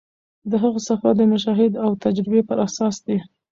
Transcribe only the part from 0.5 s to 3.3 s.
هغه سفر د مشاهدې او تجربې پر اساس دی.